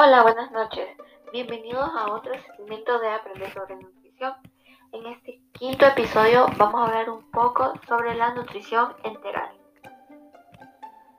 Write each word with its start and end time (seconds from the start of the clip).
Hola, 0.00 0.22
buenas 0.22 0.52
noches. 0.52 0.96
Bienvenidos 1.32 1.90
a 1.92 2.12
otro 2.12 2.32
segmento 2.56 3.00
de 3.00 3.08
Aprender 3.08 3.52
sobre 3.52 3.74
Nutrición. 3.74 4.32
En 4.92 5.06
este 5.06 5.40
quinto 5.54 5.86
episodio 5.86 6.46
vamos 6.56 6.80
a 6.80 6.84
hablar 6.84 7.10
un 7.10 7.28
poco 7.32 7.72
sobre 7.88 8.14
la 8.14 8.32
nutrición 8.32 8.94
enteral. 9.02 9.50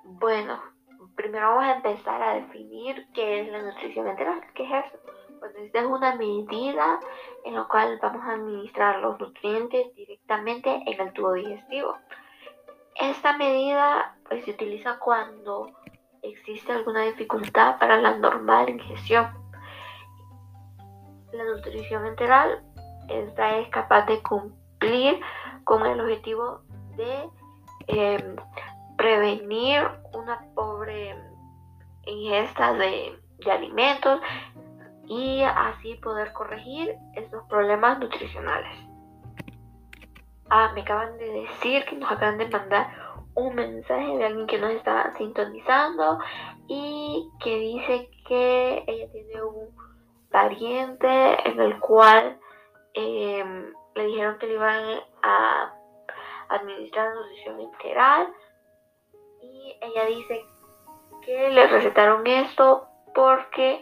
Bueno, 0.06 0.64
primero 1.14 1.50
vamos 1.50 1.66
a 1.66 1.76
empezar 1.76 2.24
a 2.24 2.36
definir 2.36 3.06
qué 3.14 3.42
es 3.42 3.52
la 3.52 3.64
nutrición 3.64 4.08
enteral. 4.08 4.40
¿Qué 4.56 4.64
es 4.64 4.86
eso? 4.86 4.98
Pues 5.42 5.54
esta 5.58 5.80
es 5.82 5.86
una 5.86 6.16
medida 6.16 7.02
en 7.44 7.56
la 7.56 7.66
cual 7.66 8.00
vamos 8.02 8.26
a 8.26 8.36
administrar 8.36 9.02
los 9.02 9.20
nutrientes 9.20 9.94
directamente 9.94 10.84
en 10.86 11.02
el 11.02 11.12
tubo 11.12 11.34
digestivo. 11.34 11.98
Esta 12.96 13.36
medida 13.36 14.16
pues, 14.30 14.46
se 14.46 14.52
utiliza 14.52 15.00
cuando 15.00 15.70
existe 16.22 16.72
alguna 16.72 17.04
dificultad 17.04 17.80
para 17.80 17.98
la 17.98 18.18
normal 18.18 18.70
ingestión. 18.70 19.28
La 21.32 21.44
nutrición 21.44 22.06
enteral 22.06 22.64
esta 23.10 23.58
es 23.58 23.70
capaz 23.70 24.06
de 24.06 24.22
cumplir 24.22 25.20
con 25.64 25.86
el 25.86 26.00
objetivo 26.00 26.62
de 26.96 27.30
em, 27.88 28.36
prevenir 28.98 29.84
una 30.14 30.40
pobre 30.54 31.16
ingesta 32.06 32.74
de, 32.74 33.20
de 33.40 33.52
alimentos 33.52 34.22
y 35.08 35.42
así 35.42 35.96
poder 35.96 36.32
corregir 36.34 36.96
estos 37.16 37.44
problemas 37.48 38.00
nutricionales. 38.00 38.78
Ah, 40.52 40.72
me 40.74 40.82
acaban 40.82 41.18
de 41.18 41.32
decir 41.32 41.86
que 41.86 41.96
nos 41.96 42.12
acaban 42.12 42.38
de 42.38 42.48
mandar 42.48 43.09
un 43.40 43.56
mensaje 43.56 44.18
de 44.18 44.26
alguien 44.26 44.48
que 44.48 44.60
nos 44.60 44.72
está 44.72 45.12
sintonizando 45.18 46.20
y 46.68 47.30
que 47.42 47.58
dice 47.58 48.10
que 48.28 48.84
ella 48.88 49.12
tiene 49.12 49.44
un 49.44 49.76
pariente 50.32 51.50
en 51.50 51.60
el 51.60 51.80
cual 51.80 52.40
em, 52.94 53.74
le 53.96 54.06
dijeron 54.06 54.38
que 54.38 54.48
le 54.48 54.54
iban 54.54 55.00
a 55.24 55.74
administrar 56.50 57.14
nutrición 57.16 57.62
integral 57.62 58.34
y 59.42 59.78
ella 59.82 60.06
dice 60.06 60.46
que 61.26 61.50
le 61.50 61.68
recetaron 61.68 62.26
esto 62.28 62.88
porque 63.14 63.82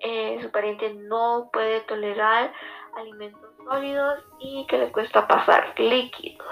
eh, 0.00 0.38
su 0.42 0.50
pariente 0.50 0.94
no 0.94 1.50
puede 1.52 1.80
tolerar 1.82 2.52
alimentos 2.96 3.50
sólidos 3.64 4.24
y 4.38 4.66
que 4.66 4.78
le 4.78 4.92
cuesta 4.92 5.26
pasar 5.26 5.74
líquidos 5.78 6.46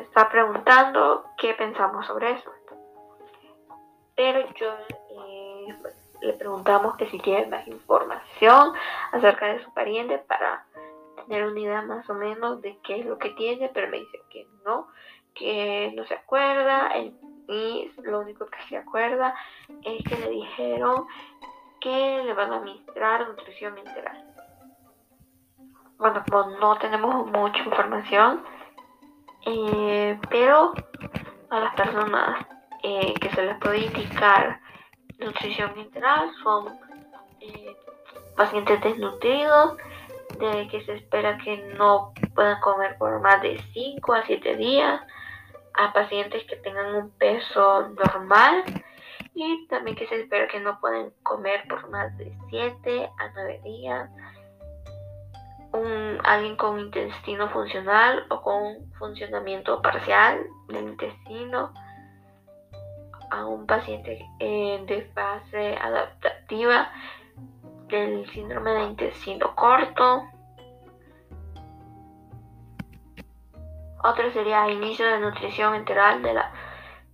está 0.00 0.28
preguntando 0.28 1.24
qué 1.38 1.54
pensamos 1.54 2.06
sobre 2.06 2.32
eso. 2.32 2.50
Pero 4.16 4.40
yo 4.54 4.72
eh, 5.10 5.76
le 6.20 6.32
preguntamos 6.34 6.96
que 6.96 7.08
si 7.10 7.18
quiere 7.18 7.46
más 7.46 7.66
información 7.66 8.72
acerca 9.12 9.46
de 9.46 9.64
su 9.64 9.72
pariente 9.74 10.18
para 10.18 10.64
tener 11.26 11.46
una 11.46 11.60
idea 11.60 11.82
más 11.82 12.08
o 12.08 12.14
menos 12.14 12.60
de 12.60 12.78
qué 12.84 13.00
es 13.00 13.06
lo 13.06 13.18
que 13.18 13.30
tiene, 13.30 13.70
pero 13.72 13.88
me 13.88 13.98
dice 13.98 14.20
que 14.30 14.46
no, 14.64 14.88
que 15.34 15.92
no 15.96 16.04
se 16.06 16.14
acuerda 16.14 16.96
y 17.48 17.90
lo 18.02 18.20
único 18.20 18.46
que 18.46 18.62
se 18.68 18.76
acuerda 18.76 19.34
es 19.82 20.02
que 20.04 20.16
le 20.16 20.30
dijeron 20.30 21.06
que 21.80 22.22
le 22.24 22.32
van 22.32 22.52
a 22.52 22.56
administrar 22.56 23.28
nutrición 23.28 23.76
integral. 23.76 24.24
Bueno, 25.98 26.24
como 26.28 26.56
no 26.58 26.78
tenemos 26.78 27.26
mucha 27.26 27.58
información, 27.58 28.42
eh, 29.46 30.18
pero 30.30 30.74
a 31.50 31.60
las 31.60 31.74
personas 31.74 32.46
eh, 32.82 33.14
que 33.20 33.30
se 33.30 33.42
les 33.42 33.58
puede 33.58 33.78
indicar 33.78 34.60
nutrición 35.18 35.78
integral 35.78 36.30
son 36.42 36.78
eh, 37.40 37.76
pacientes 38.36 38.80
desnutridos, 38.82 39.76
de 40.38 40.68
que 40.68 40.84
se 40.84 40.94
espera 40.94 41.38
que 41.38 41.56
no 41.78 42.12
puedan 42.34 42.60
comer 42.60 42.96
por 42.98 43.20
más 43.20 43.40
de 43.42 43.62
5 43.72 44.12
a 44.12 44.26
7 44.26 44.56
días, 44.56 45.00
a 45.74 45.92
pacientes 45.92 46.44
que 46.44 46.56
tengan 46.56 46.94
un 46.94 47.10
peso 47.10 47.88
normal 47.90 48.64
y 49.34 49.66
también 49.68 49.96
que 49.96 50.06
se 50.06 50.20
espera 50.20 50.46
que 50.48 50.60
no 50.60 50.80
puedan 50.80 51.10
comer 51.22 51.66
por 51.68 51.88
más 51.90 52.16
de 52.18 52.32
7 52.50 53.10
a 53.18 53.28
9 53.34 53.60
días 53.64 54.10
un, 55.74 56.20
alguien 56.24 56.56
con 56.56 56.78
intestino 56.78 57.48
funcional 57.50 58.24
o 58.30 58.40
con 58.40 58.92
funcionamiento 58.98 59.82
parcial 59.82 60.46
del 60.68 60.84
intestino, 60.84 61.72
a 63.30 63.46
un 63.46 63.66
paciente 63.66 64.24
eh, 64.38 64.84
de 64.86 65.02
fase 65.12 65.76
adaptativa 65.76 66.92
del 67.88 68.30
síndrome 68.30 68.70
de 68.70 68.84
intestino 68.84 69.54
corto. 69.56 70.24
Otro 74.04 74.30
sería 74.32 74.70
inicio 74.70 75.06
de 75.06 75.18
nutrición 75.18 75.74
enteral 75.74 76.22
de 76.22 76.34
las 76.34 76.52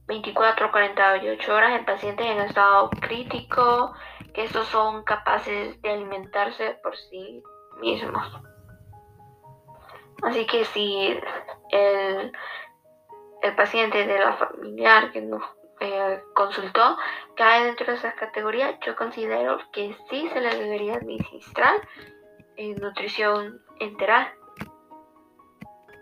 24 0.06 0.66
a 0.66 0.70
48 0.70 1.54
horas 1.54 1.78
en 1.78 1.84
pacientes 1.86 2.26
en 2.26 2.40
estado 2.40 2.90
crítico, 2.90 3.94
que 4.34 4.44
estos 4.44 4.66
son 4.66 5.04
capaces 5.04 5.80
de 5.80 5.90
alimentarse 5.90 6.78
por 6.82 6.96
sí 6.96 7.42
mismos. 7.80 8.40
Así 10.22 10.46
que 10.46 10.64
si 10.66 11.18
el, 11.70 12.32
paciente 13.56 14.06
de 14.06 14.18
la 14.18 14.34
familiar 14.34 15.10
que 15.12 15.22
nos 15.22 15.42
eh, 15.80 16.22
consultó 16.34 16.98
cae 17.36 17.64
dentro 17.64 17.86
de 17.86 17.94
esas 17.94 18.14
categorías, 18.14 18.78
yo 18.84 18.94
considero 18.96 19.58
que 19.72 19.96
sí 20.08 20.28
se 20.28 20.40
le 20.40 20.54
debería 20.54 20.96
administrar 20.96 21.80
en 22.56 22.76
nutrición 22.76 23.62
enteral. 23.78 24.32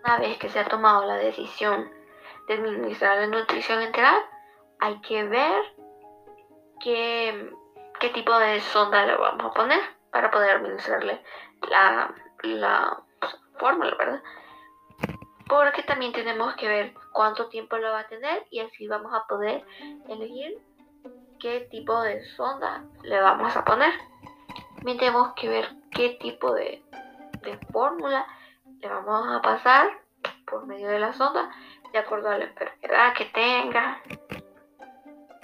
Una 0.04 0.18
vez 0.18 0.36
que 0.38 0.48
se 0.48 0.58
ha 0.58 0.64
tomado 0.64 1.04
la 1.06 1.16
decisión 1.16 1.90
de 2.48 2.54
administrar 2.54 3.18
la 3.18 3.26
nutrición 3.28 3.82
enteral, 3.82 4.20
hay 4.80 5.00
que 5.00 5.24
ver 5.24 5.62
qué, 6.80 7.50
qué 8.00 8.08
tipo 8.10 8.36
de 8.36 8.60
sonda 8.60 9.06
le 9.06 9.16
vamos 9.16 9.46
a 9.46 9.54
poner 9.54 9.80
para 10.10 10.30
poder 10.30 10.56
administrarle 10.56 11.22
la, 11.70 12.14
la 12.42 13.02
fórmula, 13.58 13.94
¿verdad? 13.98 14.22
Porque 15.48 15.82
también 15.82 16.12
tenemos 16.12 16.54
que 16.56 16.68
ver 16.68 16.94
cuánto 17.12 17.48
tiempo 17.48 17.76
lo 17.78 17.90
va 17.90 18.00
a 18.00 18.08
tener 18.08 18.46
y 18.50 18.60
así 18.60 18.86
vamos 18.86 19.12
a 19.14 19.26
poder 19.26 19.64
elegir 20.08 20.58
qué 21.40 21.60
tipo 21.70 22.00
de 22.02 22.24
sonda 22.36 22.84
le 23.02 23.20
vamos 23.20 23.56
a 23.56 23.64
poner. 23.64 23.92
También 24.76 24.98
tenemos 24.98 25.32
que 25.34 25.48
ver 25.48 25.68
qué 25.90 26.18
tipo 26.20 26.52
de, 26.52 26.84
de 27.42 27.58
fórmula 27.72 28.26
le 28.80 28.88
vamos 28.88 29.26
a 29.28 29.40
pasar 29.40 29.90
por 30.46 30.66
medio 30.66 30.88
de 30.88 30.98
la 30.98 31.12
sonda 31.12 31.50
de 31.92 31.98
acuerdo 31.98 32.28
a 32.28 32.38
la 32.38 32.44
enfermedad 32.44 33.14
que 33.14 33.24
tenga 33.26 34.00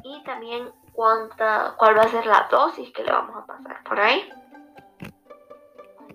y 0.02 0.22
también 0.24 0.70
cuánta, 0.92 1.74
cuál 1.78 1.96
va 1.96 2.02
a 2.02 2.08
ser 2.08 2.26
la 2.26 2.46
dosis 2.50 2.92
que 2.92 3.02
le 3.02 3.12
vamos 3.12 3.36
a 3.36 3.46
pasar 3.46 3.82
por 3.84 3.98
ahí. 3.98 4.30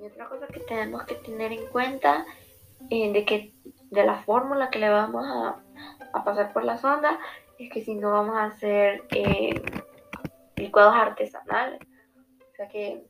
Y 0.01 0.05
otra 0.05 0.29
cosa 0.29 0.47
que 0.47 0.61
tenemos 0.61 1.03
que 1.03 1.15
tener 1.15 1.51
en 1.51 1.65
cuenta 1.67 2.25
eh, 2.89 3.11
de 3.11 3.25
que 3.25 3.53
de 3.91 4.05
la 4.05 4.23
fórmula 4.23 4.69
que 4.69 4.79
le 4.79 4.89
vamos 4.89 5.25
a, 5.25 5.61
pasar 6.23 6.53
por 6.53 6.63
la 6.63 6.77
sonda 6.77 7.19
es 7.57 7.71
que 7.71 7.81
si 7.81 7.95
no 7.95 8.11
vamos 8.11 8.35
a 8.35 8.45
hacer 8.45 9.03
eh, 9.11 9.61
licuados 10.55 10.95
artesanales, 10.95 11.79
o 11.81 12.55
sea 12.55 12.67
que 12.67 13.05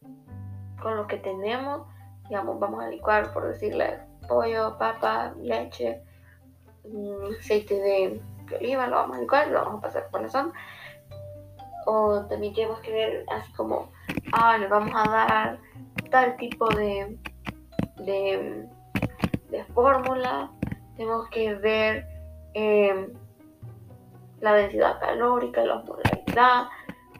con 0.82 0.96
lo 0.96 1.08
que 1.08 1.18
tenemos, 1.18 1.88
digamos, 2.28 2.60
vamos 2.60 2.84
a 2.84 2.90
licuar, 2.90 3.34
por 3.34 3.48
decirle, 3.48 4.00
pollo, 4.28 4.78
papa, 4.78 5.34
leche, 5.42 6.02
mm, 6.86 7.36
aceite 7.40 7.76
de, 7.76 8.22
oliva, 8.56 8.88
lo 8.88 8.96
vamos 8.96 9.18
a 9.18 9.22
licuar 9.22 9.48
lo 9.50 9.62
vamos 9.62 9.80
a 9.80 9.82
pasar 9.82 10.10
por 10.10 10.22
la 10.22 10.30
sonda. 10.30 10.54
O 11.86 12.26
también 12.26 12.54
tenemos 12.54 12.80
que 12.80 12.92
ver 12.92 13.26
así 13.30 13.52
como, 13.54 13.92
ah, 14.34 14.58
le 14.58 14.68
vamos 14.68 14.94
a 14.96 15.10
dar 15.10 15.60
tal 16.10 16.36
tipo 16.38 16.68
de, 16.70 17.18
de, 17.98 18.68
fórmula. 19.74 20.52
Tenemos 20.96 21.30
que 21.30 21.54
ver 21.56 22.06
em, 22.54 23.14
la 24.40 24.54
densidad 24.54 25.00
calórica, 25.00 25.64
la 25.64 25.76
osmolaridad, 25.76 26.68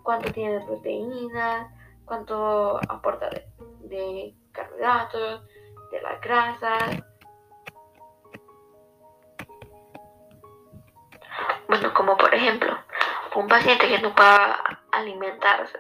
cuánto 0.04 0.32
tiene 0.32 0.60
de 0.60 0.66
proteínas, 0.66 1.68
cuánto 2.06 2.78
aporta 2.90 3.30
de, 3.30 3.48
de 3.88 4.36
carbohidratos, 4.52 5.44
de 5.92 6.02
la 6.02 6.16
grasa. 6.20 6.78
Bueno, 11.68 11.94
como 11.94 12.18
por 12.18 12.34
ejemplo, 12.34 12.76
un 13.36 13.48
paciente 13.48 13.88
que 13.88 14.00
no 14.00 14.14
pueda 14.16 14.82
alimentarse 14.92 15.78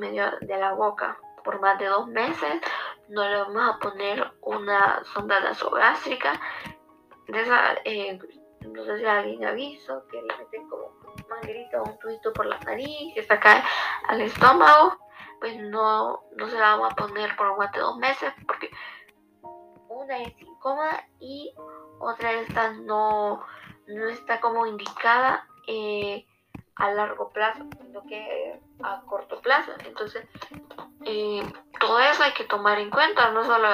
medio 0.00 0.24
de 0.40 0.56
la 0.56 0.72
boca 0.72 1.18
por 1.44 1.60
más 1.60 1.78
de 1.78 1.86
dos 1.86 2.08
meses. 2.08 2.60
No 3.08 3.22
le 3.28 3.36
vamos 3.36 3.74
a 3.74 3.78
poner 3.78 4.32
una 4.42 5.04
sonda 5.04 5.40
nasogástrica. 5.40 6.40
De 7.28 7.42
esa, 7.42 7.74
eh, 7.84 8.18
no 8.62 8.84
sé 8.84 8.98
si 8.98 9.04
alguien 9.04 9.44
ha 9.44 9.52
visto 9.52 10.06
que 10.08 10.20
le 10.20 10.36
meten 10.36 10.68
como 10.68 10.92
manguerita 11.28 11.80
o 11.80 11.84
un 11.84 11.98
tubito 11.98 12.32
por 12.32 12.46
la 12.46 12.58
nariz 12.60 13.14
que 13.14 13.22
saca 13.22 13.64
al 14.08 14.20
estómago, 14.20 14.98
pues 15.38 15.56
no, 15.56 16.24
no 16.36 16.48
se 16.48 16.58
la 16.58 16.76
vamos 16.76 16.92
a 16.92 16.96
poner 16.96 17.34
por 17.36 17.56
más 17.56 17.70
de 17.72 17.80
dos 17.80 17.96
meses 17.98 18.32
porque 18.46 18.70
una 19.88 20.18
es 20.18 20.40
incómoda 20.40 21.04
y 21.18 21.54
otra 21.98 22.32
esta 22.32 22.72
no, 22.72 23.44
no 23.86 24.08
está 24.08 24.40
como 24.40 24.66
indicada 24.66 25.46
eh, 25.66 26.26
a 26.76 26.90
largo 26.90 27.30
plazo, 27.30 27.66
sino 27.80 28.02
que 28.06 28.60
a 28.82 29.00
corto 29.02 29.40
plazo. 29.40 29.72
Entonces, 29.84 30.26
eh, 31.04 31.42
todo 31.78 32.00
eso 32.00 32.22
hay 32.22 32.32
que 32.32 32.44
tomar 32.44 32.78
en 32.78 32.90
cuenta, 32.90 33.30
no 33.30 33.44
solo, 33.44 33.68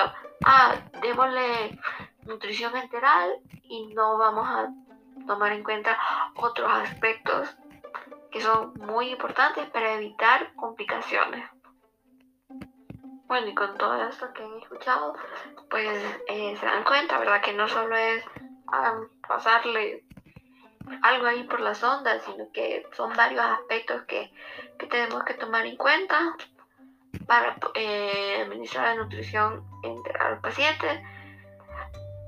ah, 0.45 0.75
démosle 1.03 1.79
nutrición 2.25 2.77
enteral 2.77 3.31
y 3.63 3.95
no 3.95 4.19
vamos 4.19 4.49
a 4.49 4.69
tomar 5.27 5.53
en 5.53 5.63
cuenta 5.63 5.99
otros 6.37 6.71
aspectos 6.73 7.57
que 8.31 8.41
son 8.41 8.75
muy 8.75 9.11
importantes 9.11 9.69
para 9.71 9.95
evitar 9.95 10.55
complicaciones. 10.55 11.49
Bueno, 13.27 13.49
y 13.49 13.55
con 13.55 13.77
todo 13.77 14.01
esto 14.09 14.33
que 14.33 14.45
han 14.45 14.55
escuchado, 14.59 15.15
pues 15.69 16.21
eh, 16.29 16.57
se 16.57 16.67
dan 16.67 16.85
cuenta, 16.85 17.19
¿verdad? 17.19 17.41
Que 17.41 17.53
no 17.53 17.67
solo 17.67 17.97
es 17.97 18.25
ah, 18.69 19.01
pasarle 19.27 20.06
algo 21.03 21.27
ahí 21.27 21.43
por 21.45 21.61
las 21.61 21.83
ondas, 21.83 22.23
sino 22.25 22.51
que 22.53 22.87
son 22.93 23.13
varios 23.15 23.45
aspectos 23.45 24.03
que, 24.03 24.33
tenemos 24.91 25.25
que 25.25 25.35
tomar 25.35 25.67
en 25.67 25.77
cuenta 25.77 26.37
para 27.27 27.57
eh, 27.75 28.43
administrar 28.43 28.97
la 28.97 29.03
nutrición 29.03 29.65
al 30.21 30.41
paciente, 30.41 31.05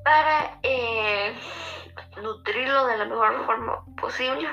para 0.05 0.59
eh, 0.63 1.35
nutrirlo 2.23 2.87
de 2.87 2.97
la 2.97 3.05
mejor 3.05 3.45
forma 3.47 3.85
posible. 4.01 4.49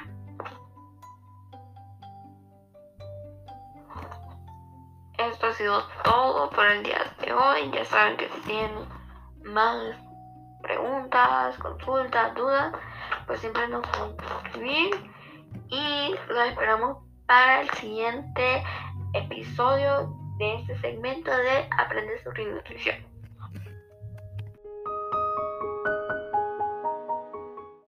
Esto 5.18 5.48
ha 5.48 5.54
sido 5.54 5.88
todo 6.04 6.50
por 6.50 6.66
el 6.66 6.84
día 6.84 7.16
de 7.22 7.34
hoy. 7.34 7.72
Ya 7.72 7.86
saben 7.86 8.18
que 8.18 8.28
si 8.28 8.42
tienen 8.42 8.86
más 9.44 9.96
preguntas, 10.62 11.58
consultas, 11.58 12.36
dudas, 12.36 12.74
pues 13.36 13.42
siempre 13.42 13.68
nos 13.68 13.86
pueden 13.88 14.16
escribir 14.46 14.96
y 15.68 16.16
lo 16.30 16.42
esperamos 16.44 17.00
para 17.26 17.64
el 17.64 17.70
siguiente 17.72 18.64
episodio 19.14 20.16
de 20.38 20.56
este 20.56 20.80
segmento 20.80 21.36
de 21.36 21.68
Aprende 21.78 22.24
sobre 22.24 22.46
nutrición. 22.46 23.15